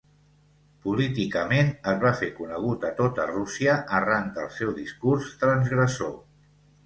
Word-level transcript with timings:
Políticament, 0.85 1.67
es 1.91 1.99
va 2.03 2.13
fer 2.21 2.29
conegut 2.37 2.87
a 2.89 2.89
tota 3.01 3.27
Rússia 3.33 3.77
arran 3.99 4.33
del 4.39 4.49
seu 4.57 4.75
discurs 4.81 5.29
transgressor. 5.45 6.19